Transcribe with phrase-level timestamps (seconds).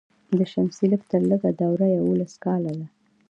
[0.37, 2.85] د شمسي لږ تر لږه دوره یوولس کاله ده.